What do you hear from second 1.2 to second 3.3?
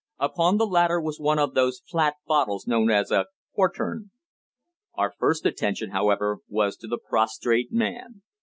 of those flat bottles known as a